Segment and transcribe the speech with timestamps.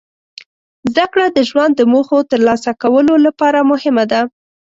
[0.91, 4.21] زدهکړه د ژوند د موخو ترلاسه کولو لپاره مهمه ده.